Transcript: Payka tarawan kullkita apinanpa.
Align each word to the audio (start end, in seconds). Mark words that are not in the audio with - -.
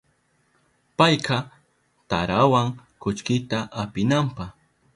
Payka 0.97 1.37
tarawan 2.09 2.67
kullkita 3.01 3.57
apinanpa. 3.81 4.45